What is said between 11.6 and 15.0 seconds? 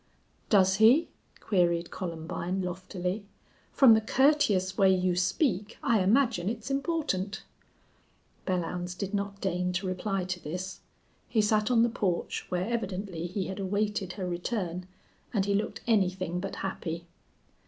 on the porch, where evidently he had awaited her return,